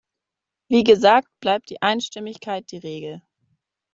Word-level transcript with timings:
Wie 0.67 0.83
gesagt 0.83 1.27
bleibt 1.41 1.69
die 1.69 1.83
Einstimmigkeit 1.83 2.71
die 2.71 2.79
Regel. 2.79 3.21